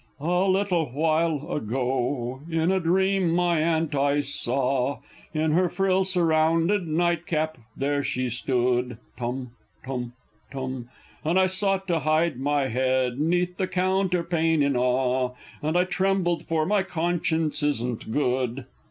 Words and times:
_)A 0.19 0.49
little 0.49 0.87
while 0.93 1.51
ago, 1.51 2.41
in 2.49 2.71
a 2.71 2.79
dream 2.79 3.29
my 3.29 3.61
aunt 3.61 3.93
I 3.93 4.21
saw; 4.21 4.97
In 5.31 5.51
her 5.51 5.69
frill 5.69 6.05
surrounded 6.05 6.87
night 6.87 7.27
cap 7.27 7.59
there 7.77 8.01
she 8.01 8.27
stood! 8.27 8.97
(Tum 9.15 9.51
tum 9.85 10.13
tum!) 10.49 10.89
And 11.23 11.37
I 11.39 11.45
sought 11.45 11.85
to 11.89 11.99
hide 11.99 12.39
my 12.39 12.65
head 12.67 13.19
'neath 13.19 13.57
the 13.57 13.67
counterpane 13.67 14.63
in 14.63 14.75
awe, 14.75 15.35
And 15.61 15.77
I 15.77 15.83
trembled 15.83 16.47
for 16.47 16.65
my 16.65 16.81
conscience 16.81 17.61
isn't 17.61 18.11
good! 18.11 18.65